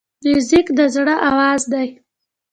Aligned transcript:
موزیک 0.29 0.67
د 0.77 0.79
زړه 0.95 1.15
آواز 1.29 1.61
دی. 1.71 1.87